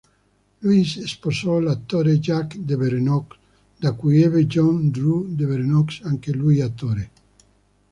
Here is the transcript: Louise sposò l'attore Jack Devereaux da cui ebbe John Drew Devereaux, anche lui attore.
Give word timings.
Louise 0.63 1.05
sposò 1.05 1.59
l'attore 1.59 2.17
Jack 2.17 2.57
Devereaux 2.57 3.27
da 3.77 3.91
cui 3.93 4.23
ebbe 4.23 4.47
John 4.47 4.89
Drew 4.89 5.27
Devereaux, 5.27 5.99
anche 6.05 6.31
lui 6.33 6.59
attore. 6.59 7.11